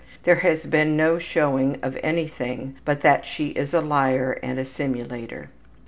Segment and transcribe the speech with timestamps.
[0.23, 4.65] There has been no showing of anything but that she is a liar and a
[4.65, 5.51] simulator.